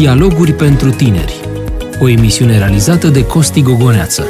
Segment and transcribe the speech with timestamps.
[0.00, 1.40] Dialoguri pentru tineri.
[2.00, 4.24] O emisiune realizată de Costi Gogoneață.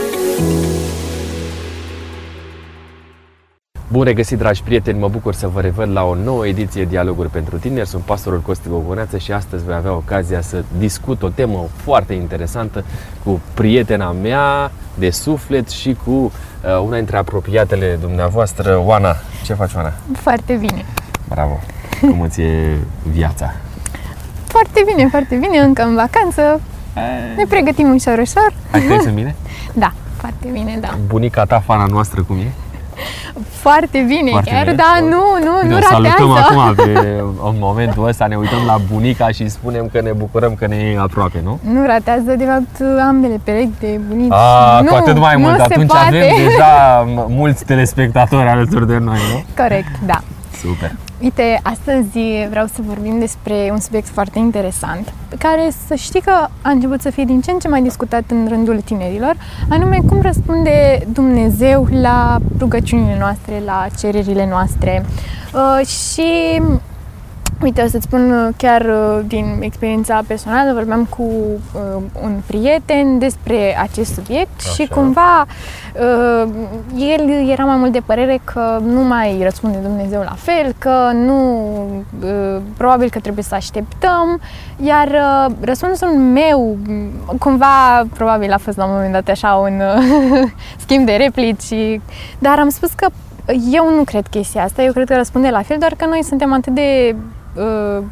[3.88, 4.98] Bun regăsit, dragi prieteni!
[4.98, 7.88] Mă bucur să vă revăd la o nouă ediție Dialoguri pentru tineri.
[7.88, 12.84] Sunt pastorul Costi Gogoneață și astăzi voi avea ocazia să discut o temă foarte interesantă
[13.24, 16.30] cu prietena mea de suflet și cu uh,
[16.84, 19.16] una dintre apropiatele dumneavoastră, Oana.
[19.44, 19.92] Ce faci, Oana?
[20.12, 20.84] Foarte bine.
[21.28, 21.60] Bravo!
[22.00, 22.76] Cum îți e
[23.10, 23.54] viața?
[24.48, 26.60] Foarte bine, foarte bine, încă în vacanță.
[27.36, 28.52] Ne pregătim ușor, ușor.
[28.70, 29.34] Ai trăit în bine?
[29.72, 30.88] Da, foarte bine, da.
[31.06, 32.50] Bunica ta, fana noastră, cum e?
[33.50, 34.74] Foarte bine, Foarte chiar, bine.
[34.76, 36.60] da, nu, nu, Bine, nu o salutăm ratează.
[36.60, 40.66] acum pe, în momentul ăsta, ne uităm la bunica și spunem că ne bucurăm că
[40.66, 41.58] ne e aproape, nu?
[41.72, 44.32] Nu ratează, de fapt, ambele perechi de bunici.
[44.32, 46.06] A, nu, cu atât mai nu mult, se atunci poate.
[46.06, 49.62] avem deja m- mulți telespectatori alături de noi, nu?
[49.62, 50.20] Corect, da.
[50.62, 50.92] Super.
[51.22, 52.18] Uite, astăzi
[52.50, 56.30] vreau să vorbim despre un subiect foarte interesant, pe care să știi că
[56.62, 59.36] a început să fie din ce în ce mai discutat în rândul tinerilor,
[59.68, 65.04] anume cum răspunde Dumnezeu la rugăciunile noastre, la cererile noastre.
[65.54, 66.62] Uh, și
[67.62, 73.18] Uite, o să-ți spun uh, chiar uh, din experiența personală, vorbeam cu uh, un prieten
[73.18, 74.70] despre acest subiect Așa.
[74.72, 75.46] și cumva
[76.00, 76.48] uh,
[76.96, 81.62] el era mai mult de părere că nu mai răspunde Dumnezeu la fel, că nu,
[82.22, 84.40] uh, probabil că trebuie să așteptăm,
[84.76, 89.80] iar uh, răspunsul meu, m, cumva, probabil a fost la un moment dat așa un
[89.96, 90.42] uh,
[90.84, 92.00] schimb de replici,
[92.38, 93.08] dar am spus că
[93.72, 96.52] eu nu cred chestia asta, eu cred că răspunde la fel, doar că noi suntem
[96.52, 97.16] atât de
[97.58, 98.04] uh,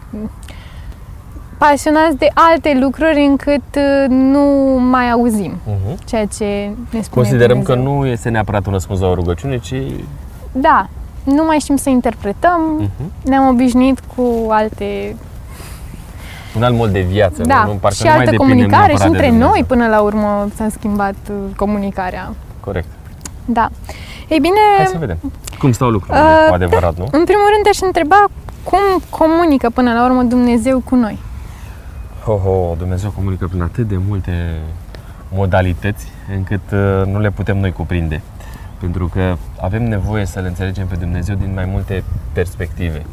[1.58, 4.40] pasionați de alte lucruri încât uh, nu
[4.90, 6.04] mai auzim Uh-huh.
[6.04, 6.44] ceea ce
[6.90, 7.98] ne spune Considerăm că Dumnezeu.
[7.98, 9.74] nu este neapărat un răspuns la o rugăciune, ci
[10.52, 10.88] Da,
[11.24, 13.24] nu mai știm să interpretăm, uh-huh.
[13.24, 15.16] ne-am obișnuit cu alte...
[16.56, 17.42] un alt mod de viață.
[17.42, 17.72] da, nu?
[17.72, 19.50] Nu, parcă și nu mai altă depindem comunicare și neapărat de între Dumnezeu.
[19.50, 22.32] noi până la urmă s-a schimbat uh, comunicarea.
[22.60, 22.88] Corect.
[23.44, 23.68] Da.
[24.28, 25.18] Ei bine, Hai să vedem.
[25.58, 27.04] Cum stau lucrurile, Uh, cu adevărat, nu?
[27.10, 28.24] în primul rând aș întreba
[28.70, 31.18] cum comunică până la urmă Dumnezeu cu noi.
[32.24, 34.60] Ho, ho, Dumnezeu comunică prin atât de multe
[35.32, 38.22] modalități încât uh, nu le putem noi cuprinde.
[38.80, 43.06] Pentru că avem nevoie să-L înțelegem pe Dumnezeu din mai multe perspective.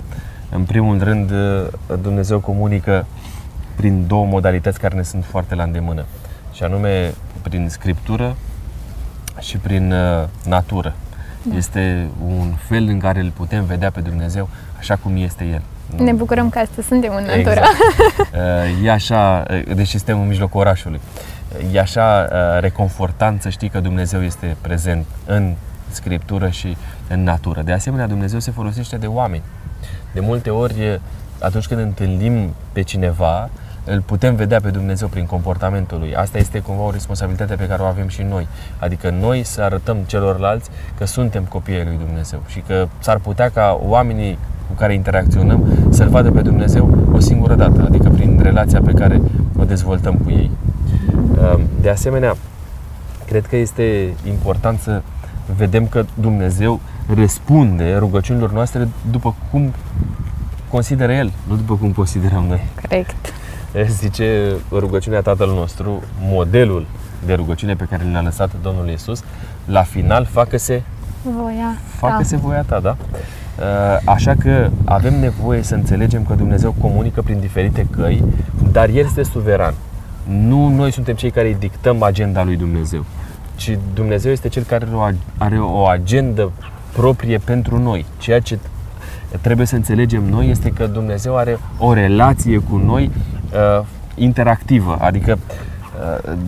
[0.49, 3.05] În primul rând, uh, Dumnezeu comunică
[3.75, 6.05] prin două modalități care ne sunt foarte la îndemână.
[6.51, 8.35] Și anume prin Scriptură
[9.39, 10.95] și prin uh, natură.
[11.43, 11.55] Da.
[11.55, 14.49] Este un fel în care îl putem vedea pe Dumnezeu
[14.83, 15.61] așa cum este El.
[15.97, 17.59] Ne bucurăm că astăzi suntem în natură.
[17.59, 18.77] Exact.
[18.79, 20.99] Uh, E așa, uh, deși suntem în mijlocul orașului,
[21.57, 25.53] uh, e așa uh, reconfortant să știi că Dumnezeu este prezent în
[25.89, 26.77] Scriptură și
[27.07, 27.61] în natură.
[27.61, 29.43] De asemenea, Dumnezeu se folosește de oameni.
[30.13, 30.95] De multe ori, uh,
[31.39, 33.49] atunci când întâlnim pe cineva,
[33.85, 36.15] îl putem vedea pe Dumnezeu prin comportamentul lui.
[36.15, 38.47] Asta este cumva o responsabilitate pe care o avem și noi.
[38.79, 43.79] Adică noi să arătăm celorlalți că suntem copiii lui Dumnezeu și că s-ar putea ca
[43.83, 48.91] oamenii cu care interacționăm să-L vadă pe Dumnezeu o singură dată, adică prin relația pe
[48.91, 49.21] care
[49.57, 50.51] o dezvoltăm cu ei.
[51.81, 52.35] De asemenea,
[53.25, 55.01] cred că este important să
[55.57, 56.79] vedem că Dumnezeu
[57.15, 59.73] răspunde rugăciunilor noastre după cum
[60.69, 62.61] consideră El, nu după cum considerăm noi.
[62.81, 63.33] Corect.
[63.89, 66.85] Zice rugăciunea Tatăl nostru, modelul
[67.25, 69.23] de rugăciune pe care ne-a lăsat Domnul Iisus,
[69.65, 70.83] la final facă-se
[71.23, 71.75] Voia.
[71.97, 72.97] facă-se voia ta, da?
[73.59, 73.65] Uh,
[74.05, 78.23] Așa că avem nevoie să înțelegem că Dumnezeu comunică prin diferite căi,
[78.71, 79.73] dar El este suveran.
[80.27, 83.05] Nu noi suntem cei care îi dictăm agenda lui Dumnezeu,
[83.55, 86.51] ci Dumnezeu este Cel care are o ag- are o agendă
[86.93, 88.05] proprie pentru noi.
[88.17, 88.59] Ceea ce
[89.41, 93.11] trebuie să înțelegem noi este că Dumnezeu are o relație cu noi
[93.53, 95.72] uh, interactivă, adică uh,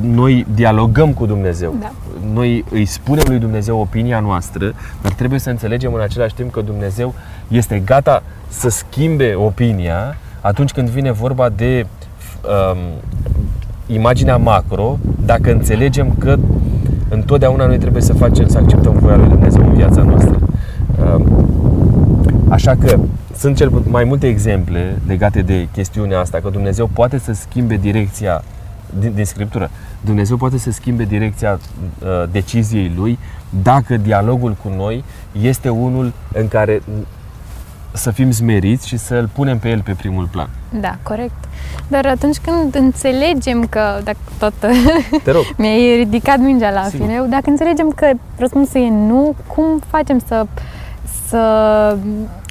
[0.01, 1.75] noi dialogăm cu Dumnezeu.
[1.79, 1.91] Da.
[2.33, 6.61] Noi îi spunem lui Dumnezeu opinia noastră, dar trebuie să înțelegem în același timp că
[6.61, 7.13] Dumnezeu
[7.47, 11.85] este gata să schimbe opinia atunci când vine vorba de
[12.43, 12.77] um,
[13.87, 16.37] imaginea macro, dacă înțelegem că
[17.09, 20.39] întotdeauna noi trebuie să facem, să acceptăm voia lui Dumnezeu în viața noastră.
[21.15, 21.45] Um,
[22.49, 22.99] Așa că
[23.37, 28.43] sunt cel mai multe exemple legate de chestiunea asta, că Dumnezeu poate să schimbe direcția
[28.99, 29.69] din, din Scriptură.
[30.01, 31.59] Dumnezeu poate să schimbe direcția
[31.99, 33.19] uh, deciziei Lui
[33.63, 35.03] dacă dialogul cu noi
[35.41, 36.81] este unul în care
[37.91, 40.49] să fim smeriți și să-L punem pe El pe primul plan.
[40.79, 41.43] Da, corect.
[41.87, 44.53] Dar atunci când înțelegem că, dacă tot
[45.23, 47.07] Te rog, mi-ai ridicat mingea la Sigur.
[47.07, 50.45] fileu, dacă înțelegem că răspunsul e nu, cum facem să,
[51.27, 51.97] să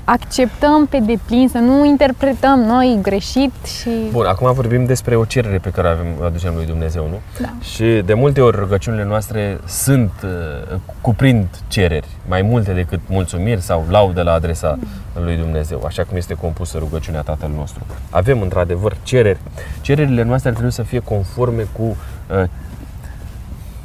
[0.05, 3.91] acceptăm pe deplin, să nu interpretăm noi greșit și...
[4.11, 7.21] Bun, acum vorbim despre o cerere pe care avem, o aducem lui Dumnezeu, nu?
[7.41, 7.53] Da.
[7.61, 13.85] Și de multe ori rugăciunile noastre sunt, uh, cuprind cereri, mai multe decât mulțumiri sau
[13.91, 14.79] laudă la adresa
[15.25, 17.87] lui Dumnezeu, așa cum este compusă rugăciunea Tatăl nostru.
[18.11, 19.39] Avem într-adevăr cereri.
[19.81, 22.49] Cererile noastre ar trebui să fie conforme cu, uh,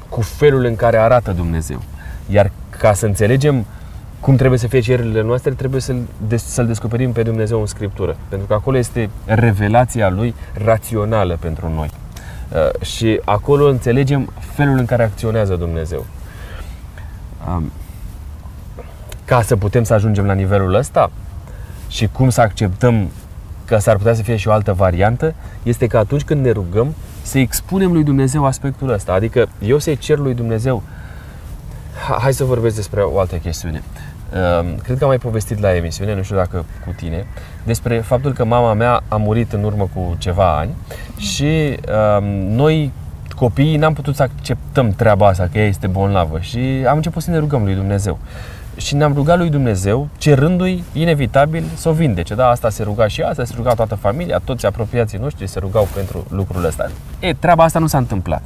[0.09, 1.81] cu felul în care arată Dumnezeu.
[2.29, 3.65] Iar ca să înțelegem
[4.19, 6.01] cum trebuie să fie cererile noastre, trebuie să-l,
[6.35, 8.17] să-l descoperim pe Dumnezeu în Scriptură.
[8.29, 11.89] Pentru că acolo este revelația Lui rațională pentru noi.
[12.49, 16.05] Uh, și acolo înțelegem felul în care acționează Dumnezeu.
[17.47, 17.71] Um,
[19.25, 21.11] ca să putem să ajungem la nivelul ăsta
[21.87, 23.09] și cum să acceptăm
[23.65, 25.33] că s-ar putea să fie și o altă variantă,
[25.63, 29.13] este că atunci când ne rugăm, să expunem lui Dumnezeu aspectul ăsta.
[29.13, 30.83] Adică eu să-i cer lui Dumnezeu
[32.07, 33.83] Hai să vorbesc despre o altă chestiune.
[34.33, 37.25] Ehm, cred că am mai povestit la emisiune, nu știu dacă cu tine,
[37.63, 40.75] despre faptul că mama mea a murit în urmă cu ceva ani
[41.17, 42.91] și ehm, noi
[43.35, 46.59] copiii n-am putut să acceptăm treaba asta, că ea este bolnavă și
[46.89, 48.17] am început să ne rugăm lui Dumnezeu.
[48.75, 52.35] Și ne-am rugat lui Dumnezeu, cerându-i inevitabil să o vindece.
[52.35, 55.87] Da, asta se ruga și asta, se ruga toată familia, toți apropiații noștri se rugau
[55.93, 56.89] pentru lucrul ăsta.
[57.19, 58.41] E, treaba asta nu s-a întâmplat.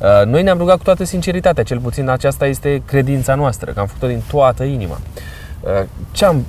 [0.00, 3.86] Uh, noi ne-am rugat cu toată sinceritatea, cel puțin aceasta este credința noastră, că am
[3.86, 5.00] făcut-o din toată inima.
[5.60, 5.70] Uh,
[6.12, 6.46] ce am,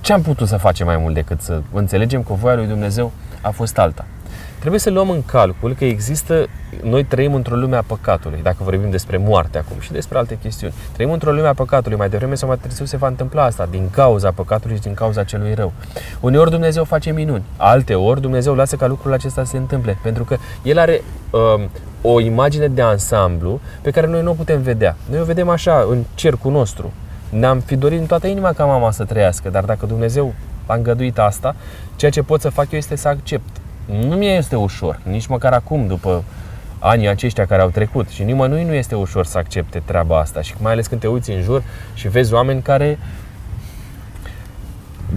[0.00, 3.12] ce am putut să facem mai mult decât să înțelegem că voia lui Dumnezeu
[3.42, 4.04] a fost alta?
[4.58, 6.46] Trebuie să luăm în calcul că există,
[6.82, 10.74] noi trăim într-o lume a păcatului, dacă vorbim despre moarte acum și despre alte chestiuni.
[10.92, 13.90] Trăim într-o lume a păcatului, mai devreme sau mai târziu se va întâmpla asta, din
[13.90, 15.72] cauza păcatului și din cauza celui rău.
[16.20, 20.24] Uneori Dumnezeu face minuni, alte ori Dumnezeu lasă ca lucrul acesta să se întâmple, pentru
[20.24, 21.64] că El are uh,
[22.02, 24.96] o imagine de ansamblu pe care noi nu o putem vedea.
[25.10, 26.92] Noi o vedem așa, în cercul nostru.
[27.30, 30.34] Ne-am fi dorit în toată inima ca mama să trăiască, dar dacă Dumnezeu
[30.66, 31.56] a îngăduit asta,
[31.96, 33.48] ceea ce pot să fac eu este să accept.
[33.88, 36.24] Nu mi este ușor, nici măcar acum, după
[36.78, 40.54] anii aceștia care au trecut și nimănui nu este ușor să accepte treaba asta și
[40.60, 41.62] mai ales când te uiți în jur
[41.94, 42.98] și vezi oameni care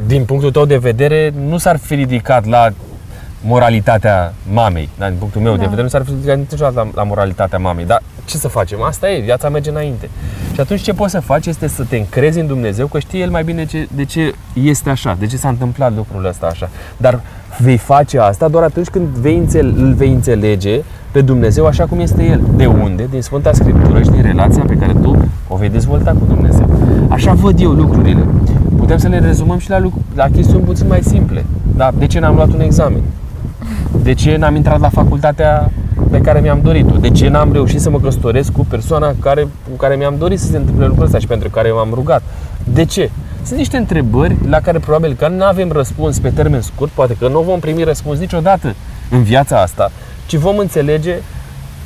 [0.05, 2.73] din punctul tău de vedere nu s-ar fi ridicat la
[3.41, 4.89] moralitatea mamei.
[4.97, 5.07] Da?
[5.09, 5.57] Din punctul meu da.
[5.57, 7.85] de vedere, nu s-ar fi niciodată la, la moralitatea mamei.
[7.85, 8.81] Dar ce să facem?
[8.81, 10.09] Asta e, viața merge înainte.
[10.53, 13.29] Și atunci ce poți să faci este să te încrezi în Dumnezeu, că știe El
[13.29, 16.69] mai bine ce, de ce este așa, de ce s-a întâmplat lucrul ăsta așa.
[16.97, 17.19] Dar
[17.59, 20.81] vei face asta doar atunci când vei înțele- îl vei înțelege
[21.11, 22.41] pe Dumnezeu așa cum este El.
[22.55, 23.07] De unde?
[23.11, 25.17] Din Sfânta Scriptură și din relația pe care tu
[25.47, 26.69] o vei dezvolta cu Dumnezeu.
[27.09, 28.25] Așa văd eu lucrurile.
[28.77, 31.45] Putem să le rezumăm și la, la chestiuni puțin mai simple.
[31.75, 31.91] Da?
[31.97, 33.01] De ce n-am luat un examen?
[34.03, 35.71] De ce n-am intrat la facultatea
[36.11, 36.95] pe care mi-am dorit-o?
[36.95, 40.47] De ce n-am reușit să mă căsătoresc cu persoana care, cu care mi-am dorit să
[40.47, 42.21] se întâmple lucrul ăsta și pentru care m-am rugat?
[42.73, 43.09] De ce?
[43.43, 47.27] Sunt niște întrebări la care probabil că nu avem răspuns pe termen scurt, poate că
[47.27, 48.75] nu vom primi răspuns niciodată
[49.09, 49.91] în viața asta,
[50.25, 51.15] ci vom înțelege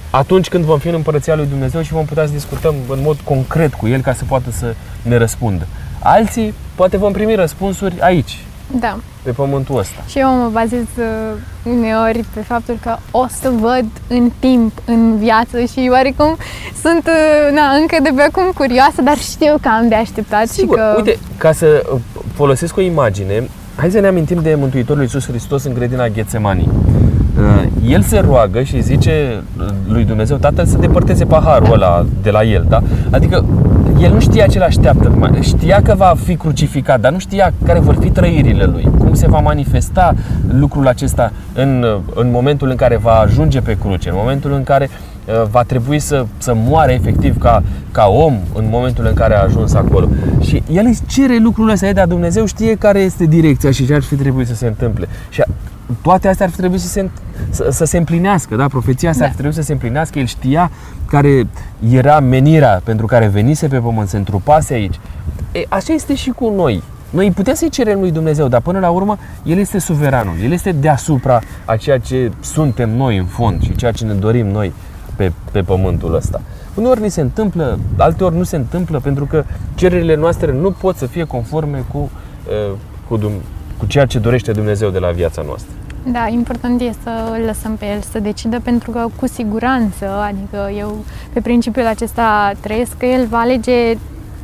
[0.10, 3.18] atunci când vom fi în împărăția lui Dumnezeu și vom putea să discutăm în mod
[3.24, 5.68] concret cu El ca să poată să ne răspundă.
[6.00, 8.44] Alții poate vom primi răspunsuri aici,
[8.80, 8.98] da.
[9.24, 10.04] pe pământul ăsta.
[10.08, 15.18] Și eu mă bazez uh, uneori pe faptul că o să văd în timp, în
[15.18, 16.38] viață și oarecum
[16.82, 20.78] sunt uh, na, încă de pe acum curioasă, dar știu că am de așteptat Sigur,
[20.78, 20.94] și că...
[20.98, 22.00] uite, ca să uh,
[22.34, 26.70] folosesc o imagine, hai să ne amintim de Mântuitorul Iisus Hristos în grădina Ghețemanii.
[27.38, 29.44] Uh, el se roagă și zice
[29.88, 32.82] lui Dumnezeu Tatăl să depărteze paharul ăla de la el, da?
[33.12, 33.46] Adică
[34.00, 37.98] el nu știa ce l-așteaptă, știa că va fi crucificat, dar nu știa care vor
[38.00, 40.14] fi trăirile lui, cum se va manifesta
[40.48, 41.86] lucrul acesta în,
[42.16, 46.00] în momentul în care va ajunge pe cruce, în momentul în care uh, va trebui
[46.00, 50.08] să, să moare efectiv ca, ca om în momentul în care a ajuns acolo.
[50.42, 54.02] Și el își cere lucrul ăsta, dar Dumnezeu știe care este direcția și ce ar
[54.02, 55.08] fi trebuit să se întâmple.
[55.30, 55.44] Și
[56.02, 57.10] toate astea ar fi trebuit să se,
[57.50, 58.68] să, să se împlinească, da?
[58.68, 59.26] Profeția asta da.
[59.26, 60.72] ar fi trebuit să se împlinească, el știa
[61.08, 61.48] care
[61.90, 65.00] era menirea pentru care venise pe pământ, se întrupase aici.
[65.52, 66.84] E, așa este și cu noi.
[67.10, 70.72] Noi putem să-i cerem lui Dumnezeu, dar până la urmă El este suveranul, El este
[70.72, 74.74] deasupra a ceea ce suntem noi în fond și ceea ce ne dorim noi
[75.16, 76.42] pe, pe pământul ăsta.
[76.74, 79.44] Uneori ni se întâmplă, alteori nu se întâmplă pentru că
[79.76, 82.10] cererile noastre nu pot să fie conforme cu,
[83.08, 83.20] cu,
[83.78, 85.72] cu ceea ce dorește Dumnezeu de la viața noastră.
[86.12, 90.72] Da, important e să îl lăsăm pe el să decidă pentru că cu siguranță, adică
[90.78, 93.98] eu pe principiul acesta trăiesc că el va alege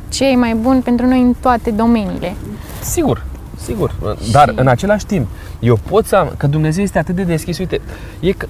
[0.08, 2.34] ce e mai bun pentru noi în toate domeniile.
[2.82, 3.24] Sigur,
[3.56, 4.16] sigur.
[4.32, 4.54] Dar și...
[4.58, 5.26] în același timp,
[5.60, 7.80] eu pot să am, că Dumnezeu este atât de deschis, uite,
[8.20, 8.46] e că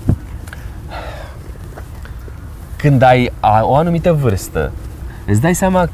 [2.76, 4.72] când ai o anumită vârstă,
[5.26, 5.88] îți dai seama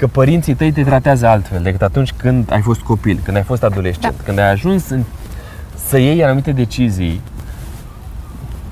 [0.00, 3.62] că părinții tăi te tratează altfel decât atunci când ai fost copil, când ai fost
[3.62, 4.22] adolescent, Da.
[4.24, 5.02] când ai ajuns în,
[5.88, 7.20] să iei anumite decizii,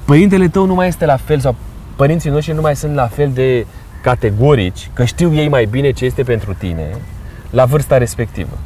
[0.04, 1.54] părintele tău nu mai este la fel sau
[1.97, 3.66] părinții noștri nu mai sunt la fel de
[4.02, 6.87] categorici, că știu ei mai bine ce este pentru tine
[7.50, 8.58] la vârsta respectivă,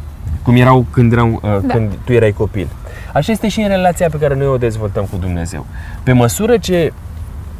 [0.42, 1.74] cum erau când, erau, uh, Da.
[1.74, 2.68] când tu erai copil.
[3.12, 5.66] Așa este și în relația pe care noi o dezvoltăm cu Dumnezeu.
[6.02, 6.92] Pe măsură ce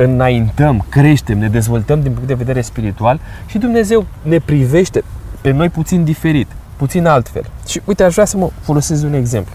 [0.05, 5.05] înaintăm, creștem, ne dezvoltăm din punct de vedere spiritual și Dumnezeu ne privește
[5.41, 7.43] pe noi puțin diferit, puțin altfel.
[7.67, 9.55] Și uite, aș vrea să mă folosesc un exemplu.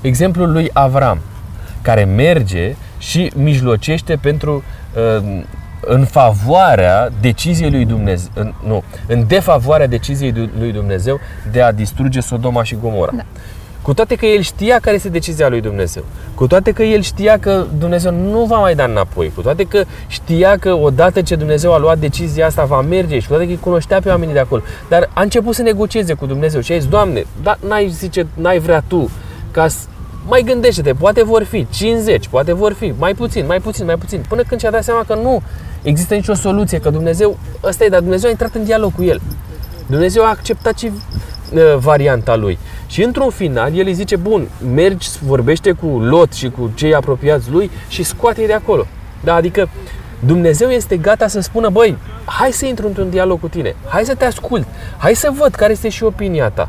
[0.00, 1.18] Exemplul lui Avram,
[1.82, 4.62] care merge și mijlocește pentru
[5.16, 5.42] uh,
[5.80, 11.20] în favoarea deciziei lui Dumnezeu, în, nu, în defavoarea deciziei du- lui Dumnezeu
[11.52, 13.12] de a distruge Sodoma și Gomora.
[13.14, 13.24] Da.
[13.82, 17.38] Cu toate că el știa care este decizia lui Dumnezeu, cu toate că el știa
[17.38, 21.72] că Dumnezeu nu va mai da înapoi, cu toate că știa că odată ce Dumnezeu
[21.72, 24.40] a luat decizia asta va merge și cu toate că îi cunoștea pe oamenii de
[24.40, 28.26] acolo, dar a început să negocieze cu Dumnezeu și a zis, Doamne, da, n-ai, zice,
[28.34, 29.10] n-ai vrea Tu
[29.50, 29.78] ca să
[30.26, 34.24] mai gândește-te, poate vor fi 50, poate vor fi mai puțin, mai puțin, mai puțin,
[34.28, 35.42] până când și-a dat seama că nu
[35.82, 39.20] există nicio soluție, că Dumnezeu, ăsta e, dar Dumnezeu a intrat în dialog cu el.
[39.86, 40.92] Dumnezeu a acceptat și uh,
[41.78, 42.58] varianta lui.
[42.86, 47.50] Și într-un final, el îi zice, bun, mergi, vorbește cu Lot și cu cei apropiați
[47.50, 48.86] lui și scoate-i de acolo.
[49.24, 49.68] Da, adică
[50.24, 54.14] Dumnezeu este gata să spună, băi, hai să intru într-un dialog cu tine, hai să
[54.14, 54.66] te ascult,
[54.96, 56.68] hai să văd care este și opinia ta.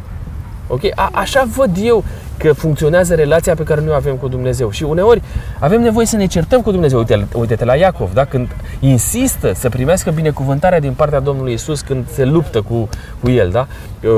[0.68, 0.82] Ok?
[0.96, 2.04] A, așa văd eu
[2.42, 4.72] că funcționează relația pe care noi o avem cu Dumnezeu.
[4.72, 5.22] Și uneori
[5.60, 6.98] avem nevoie să ne certăm cu Dumnezeu.
[6.98, 8.26] Uite, uite-te la Iacov, da?
[8.26, 8.48] când
[8.80, 13.68] insistă să primească binecuvântarea din partea Domnului Isus când se luptă cu, cu el, da?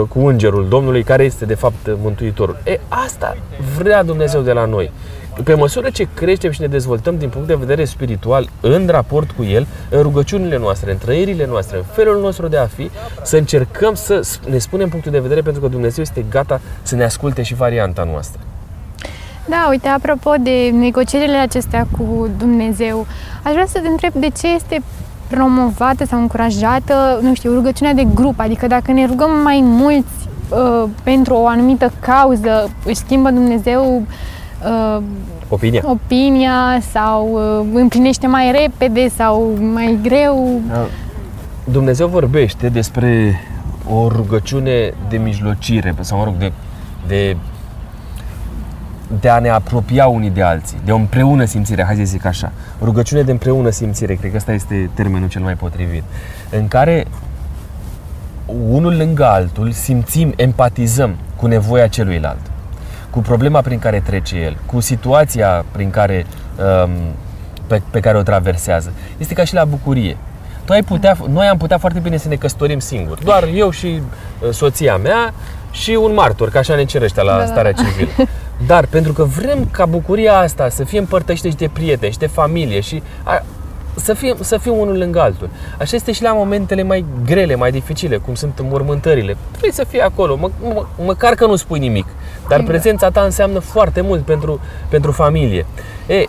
[0.07, 2.57] cu îngerul Domnului, care este de fapt Mântuitorul.
[2.63, 3.37] E, asta
[3.77, 4.91] vrea Dumnezeu de la noi.
[5.43, 9.43] Pe măsură ce creștem și ne dezvoltăm din punct de vedere spiritual în raport cu
[9.43, 12.89] El, în rugăciunile noastre, în trăirile noastre, în felul nostru de a fi,
[13.23, 17.03] să încercăm să ne spunem punctul de vedere pentru că Dumnezeu este gata să ne
[17.03, 18.39] asculte și varianta noastră.
[19.45, 23.05] Da, uite, apropo de negocierile acestea cu Dumnezeu,
[23.43, 24.81] aș vrea să te întreb de ce este
[25.27, 30.89] promovată sau încurajată, nu știu, rugăciunea de grup, adică dacă ne rugăm mai mulți uh,
[31.03, 34.03] pentru o anumită cauză, își schimbă Dumnezeu uh,
[35.49, 35.81] Opinia?
[35.85, 40.61] opinia sau uh, împlinește mai repede sau mai greu.
[41.63, 43.39] Dumnezeu vorbește despre
[43.89, 46.51] o rugăciune de mijlocire, sau mă rog, de,
[47.07, 47.37] de,
[49.19, 52.51] de a ne apropia unii de alții, de o împreună simțire, hai să zic așa.
[52.81, 56.03] Rugăciune de împreună simțire, cred că ăsta este termenul cel mai potrivit,
[56.49, 57.05] în care
[58.69, 62.51] unul lângă altul simțim, empatizăm cu nevoia celuilalt,
[63.13, 66.25] cu problema prin care trece el, cu situația prin care,
[66.83, 66.91] um,
[67.67, 68.93] pe, pe care o traversează.
[69.17, 70.17] Este ca și la bucurie.
[70.65, 73.23] Tu ai putea, noi am putea foarte bine să ne căsătorim singuri.
[73.23, 74.01] Doar eu și
[74.41, 75.33] uh, soția mea
[75.71, 77.83] și un martor, că așa ne cer ăștia la Da, da, starea da.
[77.83, 78.09] civilă.
[78.67, 82.27] Dar pentru că vrem ca bucuria asta să fie împărtășită și de prieteni și de
[82.27, 83.43] familie și a,
[83.95, 85.49] să fie, să fie unul lângă altul.
[85.79, 89.37] Așa este și la momentele mai grele, mai dificile, cum sunt mormântările.
[89.57, 92.05] Vrei să fii acolo, mă, mă, măcar că nu spui nimic,
[92.41, 92.65] dar Exact.
[92.65, 94.59] prezența ta înseamnă foarte mult pentru,
[94.89, 95.65] pentru familie.
[96.07, 96.23] E,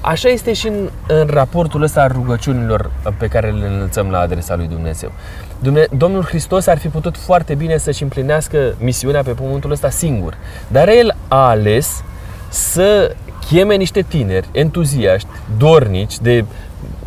[0.00, 4.56] Așa este și în, în raportul ăsta al rugăciunilor pe care le înălțăm la adresa
[4.56, 5.12] lui Dumnezeu.
[5.58, 10.36] Dumne- Domnul Hristos ar fi putut foarte bine să-și împlinească misiunea pe pământul ăsta singur,
[10.68, 12.02] dar El a ales
[12.48, 13.14] să
[13.48, 16.44] cheme niște tineri entuziaști, dornici, de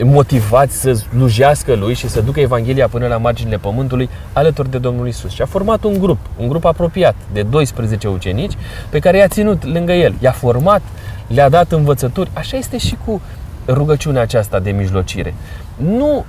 [0.03, 5.07] motivați să slujească lui și să ducă Evanghelia până la marginile pământului alături de Domnul
[5.07, 5.31] Isus.
[5.31, 8.53] Și a format un grup, un grup apropiat de 12 ucenici
[8.89, 10.81] pe care i-a ținut lângă el, i-a format,
[11.27, 12.29] le-a dat învățături.
[12.33, 13.21] Așa este și cu
[13.67, 15.33] rugăciunea aceasta de mijlocire.
[15.75, 16.25] Nu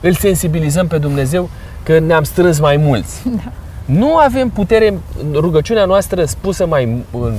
[0.00, 1.50] îl sensibilizăm pe Dumnezeu
[1.82, 3.22] că ne-am strâns mai mulți.
[3.84, 4.94] Nu avem putere,
[5.32, 7.34] rugăciunea noastră spusă mai, în-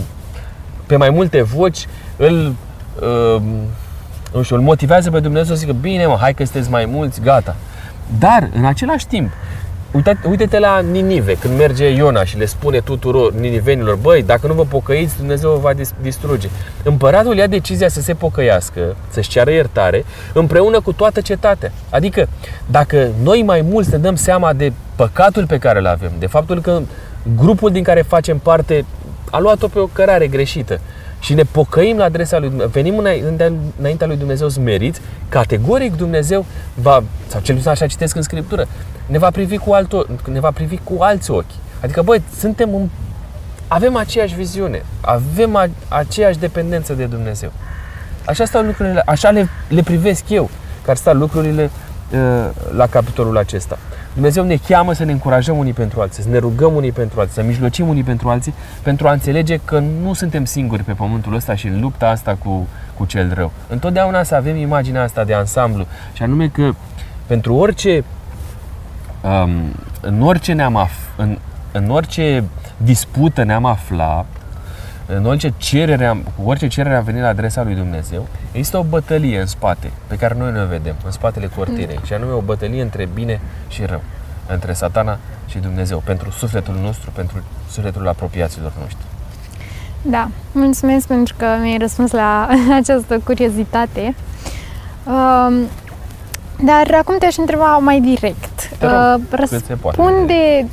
[0.85, 2.53] pe mai multe voci, îl,
[3.35, 3.41] uh,
[4.33, 7.21] nu știu, îl motivează pe Dumnezeu să zică, bine mă, hai că sunteți mai mulți,
[7.21, 7.55] gata.
[8.19, 9.31] Dar, în același timp,
[9.91, 14.53] uite, uite-te la Ninive, când merge Iona și le spune tuturor ninivenilor, băi, dacă nu
[14.53, 16.47] vă pocăiți, Dumnezeu vă va dis- distruge.
[16.83, 21.71] Împăratul ia decizia să se pocăiască, să-și ceară iertare, împreună cu toată cetatea.
[21.89, 22.27] Adică,
[22.65, 26.61] dacă noi mai mulți ne dăm seama de păcatul pe care îl avem, de faptul
[26.61, 26.81] că
[27.35, 28.85] grupul din care facem parte
[29.31, 30.79] a luat-o pe o cărare greșită
[31.23, 36.45] și ne pocăim la adresa lui Dumnezeu, venim înaintea, înaintea lui Dumnezeu smeriți, categoric Dumnezeu
[36.75, 38.67] va, sau cel puțin așa citesc în Scriptură,
[39.05, 41.51] ne va privi cu, alto, ne va privi cu alți ochi.
[41.81, 42.89] Adică, băi, suntem în,
[43.67, 47.51] avem aceeași viziune, avem a, aceeași dependență de Dumnezeu.
[48.25, 50.49] Așa stau lucrurile, așa le, le privesc eu,
[50.85, 51.92] care stau lucrurile uh,
[52.75, 53.77] la capitolul acesta.
[54.13, 57.35] Dumnezeu ne cheamă să ne încurajăm unii pentru alții, să ne rugăm unii pentru alții,
[57.35, 61.55] să mijlocim unii pentru alții, pentru a înțelege că nu suntem singuri pe pământul ăsta
[61.55, 62.67] și în lupta asta cu,
[62.97, 63.51] cu cel rău.
[63.67, 66.69] Întotdeauna să avem imaginea asta de ansamblu și anume că
[67.25, 68.03] pentru orice
[69.21, 69.51] um,
[70.01, 71.37] în orice ne-am af- în,
[71.71, 72.43] în orice
[72.77, 74.25] dispută ne-am afla,
[75.05, 78.83] în orice cerere, am, cu orice cerere am venit la adresa lui Dumnezeu, există o
[78.83, 82.05] bătălie în spate, pe care noi ne vedem, în spatele cortinei, mm.
[82.05, 84.01] și anume o bătălie între bine și rău,
[84.47, 85.17] între satana
[85.47, 89.05] și Dumnezeu, pentru sufletul nostru, pentru sufletul apropiaților noștri.
[90.01, 92.47] Da, mulțumesc pentru că mi-ai răspuns la
[92.81, 94.15] această curiozitate.
[95.05, 95.53] Um,
[96.65, 98.69] dar acum te-aș întreba mai direct.
[98.79, 100.01] Te rog, Uh, cât se poate.
[100.01, 100.67] răspunde,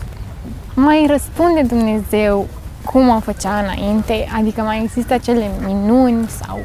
[0.75, 2.49] mai răspunde Dumnezeu
[2.85, 4.29] cum o făcea înainte?
[4.39, 6.59] Adică mai există acele minuni sau...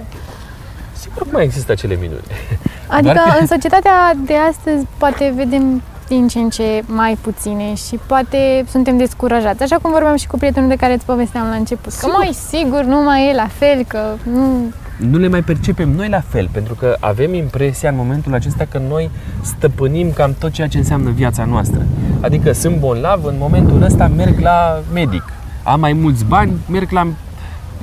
[0.94, 2.24] Sigur că mai există acele minuni.
[2.88, 7.74] Adică Doar că- în societatea de astăzi poate vedem din ce în ce mai puține
[7.74, 9.64] și poate suntem descurajați.
[9.64, 11.92] Așa cum vorbeam și cu prietenul de care îți povesteam la început.
[11.94, 12.16] Că Sigur.
[12.18, 14.72] mai sigur nu mai e la fel, că nu...
[15.10, 18.82] nu le mai percepem noi la fel, pentru că avem impresia în momentul acesta că
[18.90, 19.10] noi
[19.42, 21.86] stăpânim cam tot ceea ce înseamnă viața noastră.
[22.22, 25.24] Adică sunt bolnav, în momentul ăsta merg la medic.
[25.66, 27.08] Am mai mulți bani, merg la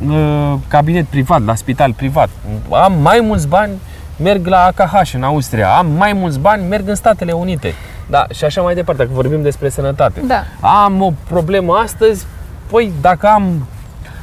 [0.09, 2.29] uh, cabinet privat, la spital privat.
[2.71, 3.73] Am mai mulți bani,
[4.17, 5.77] merg la AKH în Austria.
[5.77, 7.75] Am mai mulți bani, merg în Statele Unite.
[8.11, 10.21] Da, și așa mai departe, dacă vorbim despre sănătate.
[10.27, 10.45] Da.
[10.61, 12.27] Am o problemă astăzi,
[12.71, 13.67] păi dacă am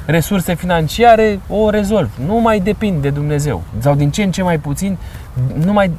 [0.05, 2.09] resurse financiare, o rezolv.
[2.25, 3.63] Nu mai depind de Dumnezeu.
[3.79, 4.97] Sau din ce în ce mai puțin,
[5.63, 5.93] nu mai, uh,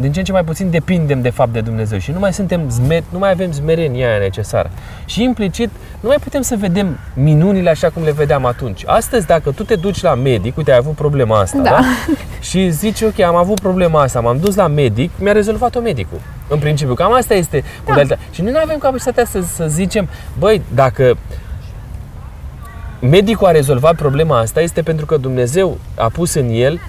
[0.00, 2.70] din ce în ce mai puțin depindem de fapt de Dumnezeu și nu mai suntem
[2.70, 4.70] zmer, nu mai avem smerenia aia necesară.
[5.04, 8.82] Și implicit nu mai putem să vedem minunile așa cum le vedeam atunci.
[8.86, 11.62] Astăzi dacă tu te duci la medic, uite ai avut problema asta, da?
[11.62, 11.70] Da.
[11.70, 11.82] da?
[12.40, 16.20] Și zici, ok, am avut problema asta, m-am dus la medic, mi-a rezolvat-o medicul.
[16.48, 18.24] În principiu, cam asta este modalitatea.
[18.30, 21.16] Și noi nu avem capacitatea să, să zicem, băi, dacă
[23.00, 26.80] medicul a rezolvat problema asta este pentru că Dumnezeu a pus în el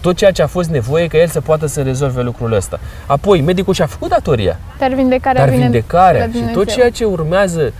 [0.00, 2.80] tot ceea ce a fost nevoie ca el să poată să rezolve lucrul ăsta.
[3.06, 6.74] Apoi, medicul și-a făcut datoria, Dar vindecarea dar vine vindecarea de la și tot Dumnezeu.
[6.74, 7.72] ceea ce urmează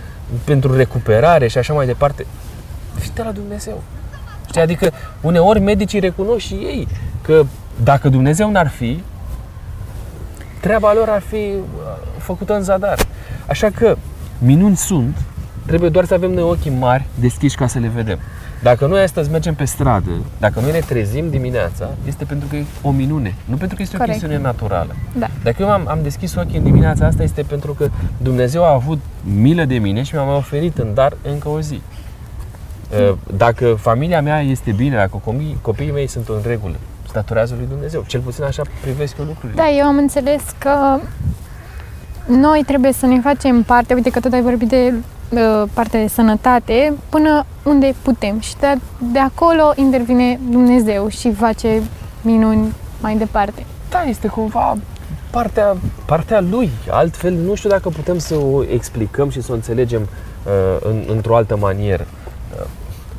[0.43, 2.25] pentru recuperare și așa mai departe,
[2.99, 3.81] vine de la Dumnezeu.
[4.47, 4.61] Știi?
[4.61, 4.91] Adică
[5.21, 6.87] uneori medicii recunosc și ei
[7.21, 7.43] că
[7.83, 9.03] dacă Dumnezeu n-ar fi,
[10.59, 11.57] treaba lor ar fi uh,
[12.17, 12.97] făcută în zadar.
[13.47, 13.95] Așa că
[14.37, 15.17] minuni sunt,
[15.65, 18.19] trebuie doar să avem noi ochii mari deschiși ca să le vedem.
[18.61, 22.65] Dacă noi astăzi mergem pe stradă, dacă noi ne trezim dimineața, este pentru că e
[22.81, 24.15] o minune, nu pentru că este Corect.
[24.15, 24.95] o chestiune naturală.
[25.17, 25.27] Da.
[25.43, 28.99] Dacă eu am, am deschis ochii în dimineața asta, este pentru că Dumnezeu a avut
[29.35, 31.81] milă de mine și mi-a mai oferit în dar încă o zi.
[33.09, 37.55] Uh, Dacă familia mea este bine, dacă copiii, copiii mei sunt în regulă, se datorează
[37.57, 38.03] lui Dumnezeu.
[38.07, 39.61] Cel puțin așa privesc eu lucrurile.
[39.61, 40.99] Da, eu am înțeles că
[42.31, 44.93] noi trebuie să ne facem parte, uite că tot ai vorbit de
[45.29, 48.75] uh, partea de sănătate, până unde putem și de,
[49.11, 51.81] de acolo intervine Dumnezeu și face
[52.21, 53.65] minuni mai departe.
[53.89, 54.77] Da, este cumva
[55.31, 56.69] partea, partea lui.
[56.89, 61.35] Altfel, nu știu dacă putem să o explicăm și să o înțelegem uh, în, într-o
[61.35, 62.05] altă manieră.
[62.59, 62.65] Uh,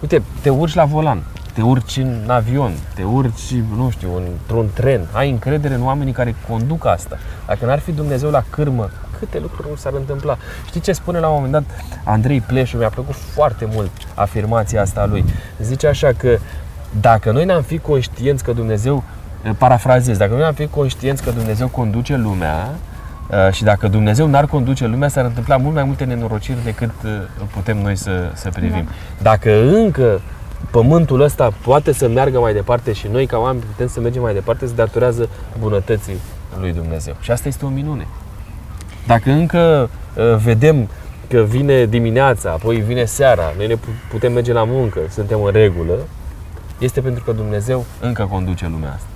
[0.00, 5.06] uite, te urci la volan, te urci în avion, te urci, nu știu, într-un tren.
[5.12, 7.18] Ai încredere în oamenii care conduc asta.
[7.46, 10.36] Dacă n-ar fi Dumnezeu la cârmă, câte lucruri nu s-ar întâmpla.
[10.66, 11.64] Știi ce spune la un moment dat
[12.04, 12.76] Andrei Pleșu?
[12.76, 15.24] Mi-a plăcut foarte mult afirmația asta a lui.
[15.60, 16.38] Zice așa că
[17.00, 19.02] dacă noi n-am fi conștienți că Dumnezeu
[19.58, 22.68] parafrazez, dacă noi n-am fi conștienți că Dumnezeu conduce lumea
[23.30, 27.10] uh, și dacă Dumnezeu n-ar conduce lumea, s-ar întâmpla mult mai multe nenorociri decât uh,
[27.52, 28.88] putem noi să, să privim.
[29.22, 30.20] Dacă încă
[30.70, 34.32] pământul ăsta poate să meargă mai departe și noi ca oameni putem să mergem mai
[34.34, 35.28] departe, se datorează
[35.60, 36.16] bunătății
[36.60, 37.14] lui Dumnezeu.
[37.20, 38.06] Și asta este o minune.
[39.06, 40.88] Dacă încă uh, vedem
[41.28, 45.52] că vine dimineața, apoi vine seara, noi ne pu- putem merge la muncă, suntem în
[45.52, 45.94] regulă,
[46.78, 49.06] este pentru că Dumnezeu încă conduce lumea asta.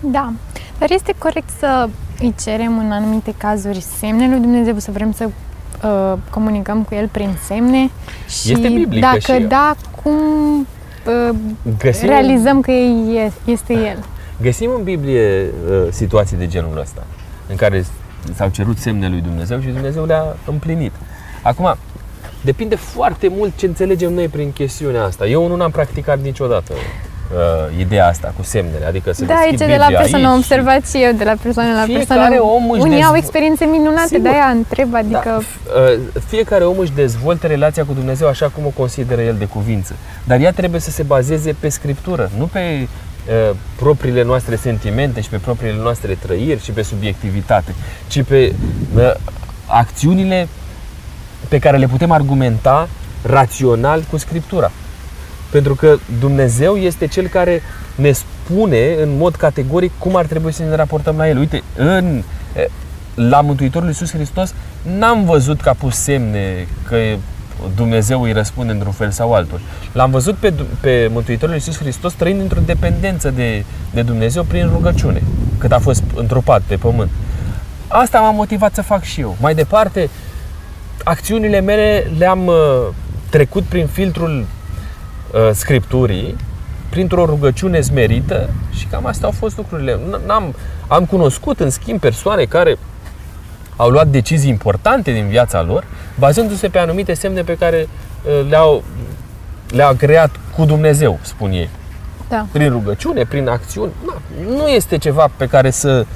[0.00, 0.32] Da,
[0.78, 1.88] dar este corect să
[2.20, 7.08] îi cerem în anumite cazuri semne lui Dumnezeu, să vrem să uh, comunicăm cu El
[7.08, 7.90] prin semne
[8.28, 9.40] și Este biblică dacă și ea.
[9.46, 11.34] da, cum uh,
[11.78, 14.04] Găsim, realizăm că e- este El.
[14.42, 17.06] găsim în Biblie uh, situații de genul ăsta,
[17.48, 17.84] în care
[18.34, 20.92] s-au cerut semne lui Dumnezeu și Dumnezeu le-a împlinit.
[21.42, 21.76] Acum,
[22.40, 25.26] depinde foarte mult ce înțelegem noi prin chestiunea asta.
[25.26, 26.72] Eu nu n-am practicat niciodată
[27.32, 30.32] uh, ideea asta cu semnele, adică să Da, deschid aici de la Biblia persoană, am
[30.32, 32.40] aici observat și eu de la persoană la Fiecare persoană.
[32.42, 34.22] om își Unii au dezvo- experiențe minunate, Sigur.
[34.22, 35.20] de-aia întreb, adică...
[35.24, 39.34] Da, f- uh, fiecare om își dezvoltă relația cu Dumnezeu așa cum o consideră el
[39.38, 39.94] de cuvință.
[40.24, 42.58] Dar ea trebuie să se bazeze pe scriptură, nu pe
[43.28, 47.74] uh, propriile noastre sentimente și pe propriile noastre trăiri și pe subiectivitate,
[48.06, 48.52] ci pe
[48.96, 49.12] uh,
[49.66, 50.48] acțiunile
[51.48, 52.88] pe care le putem argumenta
[53.22, 54.70] rațional cu Scriptura.
[55.54, 57.62] Pentru că Dumnezeu este Cel care
[57.94, 61.38] ne spune în mod categoric cum ar trebui să ne raportăm la El.
[61.38, 62.22] Uite, în,
[63.14, 64.54] la Mântuitorul Iisus Hristos
[64.98, 66.96] n-am văzut că a pus semne că
[67.76, 69.60] Dumnezeu îi răspunde într-un fel sau altul.
[69.92, 75.22] L-am văzut pe, pe Mântuitorul Iisus Hristos trăind într-o dependență de, de Dumnezeu prin rugăciune,
[75.58, 77.10] cât a fost întrupat pe pământ.
[77.88, 79.36] Asta m-a motivat să fac și eu.
[79.40, 80.10] Mai departe,
[81.04, 82.54] acțiunile mele le-am uh,
[83.30, 84.53] trecut prin filtrul uh,
[85.52, 86.36] Scripturii,
[86.88, 89.98] printr-o rugăciune smerită și cam astea au fost lucrurile.
[90.26, 90.54] N-am,
[90.86, 92.78] am cunoscut, în schimb, persoane care
[93.76, 95.84] au luat decizii importante din viața lor,
[96.18, 98.84] bazându-se pe anumite semne pe care uh, le-au,
[99.70, 101.68] le-au creat cu Dumnezeu, spun ei.
[102.28, 102.46] Da.
[102.52, 103.92] Prin rugăciune, prin acțiuni.
[104.06, 106.06] Na, nu este ceva pe care să,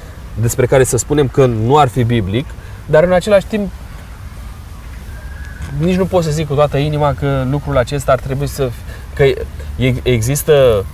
[0.41, 2.45] despre care să spunem că nu ar fi biblic,
[2.85, 3.71] dar în același timp
[5.77, 8.71] nici nu pot să zic cu toată inima că lucrul acesta ar trebui să...
[9.13, 9.23] că
[10.03, 10.85] există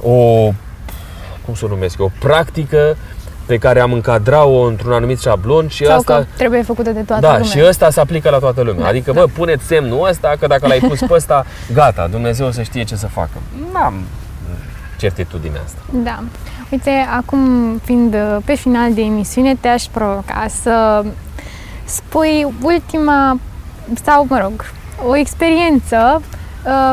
[0.00, 0.50] o
[1.44, 2.96] cum să o numesc, o practică
[3.46, 6.16] pe care am încadrat-o într-un anumit șablon și Sau asta...
[6.16, 7.48] că trebuie făcută de toată da, lumea.
[7.48, 8.82] și ăsta se aplică la toată lumea.
[8.82, 9.20] Da, adică, da.
[9.20, 12.96] bă, puneți semnul ăsta, că dacă l-ai pus pe ăsta, gata, Dumnezeu să știe ce
[12.96, 13.38] să facă.
[13.72, 13.94] N-am
[14.98, 15.78] certitudinea asta.
[15.90, 16.22] Da.
[16.70, 17.40] Uite, acum
[17.84, 21.04] fiind uh, pe final de emisiune, te-aș provoca să
[21.84, 23.38] spui ultima,
[24.04, 24.64] sau mă rog,
[25.08, 26.36] o experiență uh,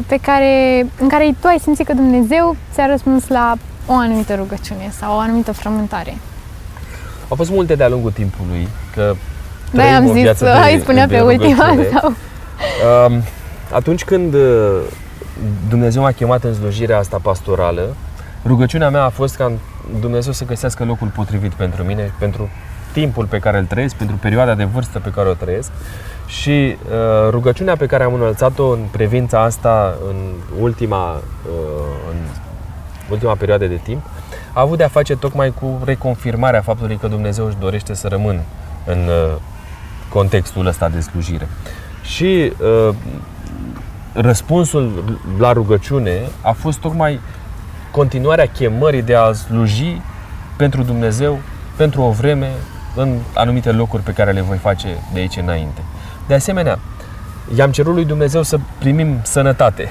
[0.07, 3.53] pe care, în care tu ai simțit că Dumnezeu ți-a răspuns la
[3.86, 6.17] o anumită rugăciune sau o anumită frământare.
[7.27, 9.15] Au fost multe de-a lungul timpului, că
[9.71, 11.89] Da, trăim am o zis, viață de- hai spunea de pe ultima rugăciune.
[11.99, 12.13] sau...
[13.07, 13.21] Um,
[13.71, 14.79] atunci când uh,
[15.69, 17.95] Dumnezeu m-a chemat în slujirea asta pastorală,
[18.45, 19.51] rugăciunea mea a fost ca
[19.99, 22.49] Dumnezeu să găsească locul potrivit pentru mine, pentru
[22.91, 25.71] timpul pe care îl trăiesc, pentru perioada de vârstă pe care o trăiesc
[26.41, 30.15] și uh, rugăciunea pe care am înălțat-o în privința asta în
[30.61, 32.17] ultima, uh, în
[33.09, 34.01] ultima perioadă de timp
[34.53, 38.41] a avut de a face tocmai cu reconfirmarea faptului că Dumnezeu își dorește să rămân
[38.85, 39.35] în uh,
[40.09, 41.47] contextul ăsta de slujire.
[42.03, 42.95] Și uh,
[44.13, 47.19] răspunsul la rugăciune a fost tocmai
[47.91, 50.01] continuarea chemării de a sluji
[50.57, 51.39] pentru Dumnezeu
[51.77, 52.51] pentru o vreme
[52.95, 55.81] în anumite locuri pe care le voi face de aici înainte.
[56.27, 56.79] De asemenea,
[57.55, 59.88] i-am cerut lui Dumnezeu să primim sănătate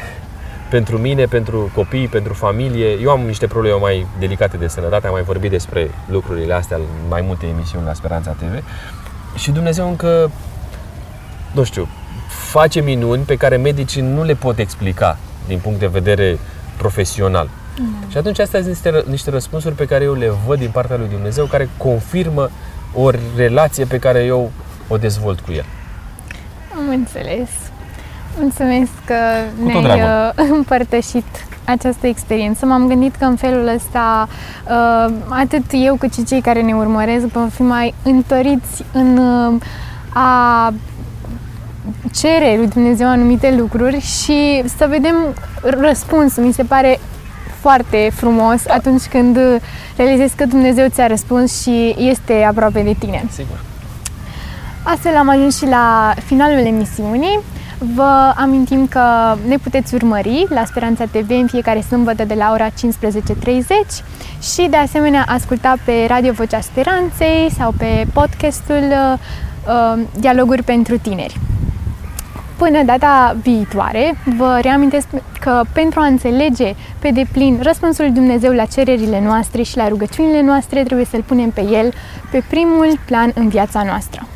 [0.71, 2.99] pentru mine, pentru copii, pentru familie.
[3.01, 6.83] Eu am niște probleme mai delicate de sănătate, am mai vorbit despre lucrurile astea în
[7.09, 8.64] mai multe emisiuni la Speranța TV.
[9.35, 10.31] Și Dumnezeu încă,
[11.53, 11.88] nu știu,
[12.29, 16.38] face minuni pe care medicii nu le pot explica din punct de vedere
[16.77, 17.49] profesional.
[18.11, 21.09] Și atunci astea sunt niște, niște răspunsuri pe care eu le văd din partea lui
[21.09, 22.51] Dumnezeu, care confirmă
[22.95, 24.51] o relație pe care eu
[24.88, 25.64] o dezvolt cu El.
[26.77, 27.49] Am înțeles.
[28.41, 29.15] Mulțumesc că
[29.63, 30.45] Cu tot ne-ai dragul.
[30.45, 31.25] uh, împărtășit
[31.65, 32.67] această experiență.
[32.67, 34.29] M-am gândit că în felul ăsta
[34.69, 39.61] uh, atât eu cât și cei care ne urmăresc vom fi mai întăriți în uh,
[40.15, 40.73] a
[42.13, 45.15] cere lui Dumnezeu anumite lucruri și să vedem
[45.63, 46.43] răspunsul.
[46.45, 46.99] Mi se pare
[47.61, 49.39] foarte frumos atunci când
[49.97, 53.25] realizezi că Dumnezeu ți-a răspuns și este aproape de tine.
[53.31, 53.61] Sigur.
[54.85, 57.40] Astfel am ajuns și la finalul emisiunii.
[57.95, 62.68] Vă amintim că ne puteți urmări la Speranța TV în fiecare sâmbătă de la ora
[62.68, 62.73] 15.30
[64.55, 71.38] și de asemenea asculta pe Radio Vocea Speranței sau pe podcastul uh, Dialoguri pentru tineri.
[72.57, 75.07] Până data viitoare, vă reamintesc
[75.40, 80.42] că pentru a înțelege pe deplin răspunsul lui Dumnezeu la cererile noastre și la rugăciunile
[80.42, 81.92] noastre, trebuie să-L punem pe El
[82.31, 84.27] pe primul plan în viața noastră.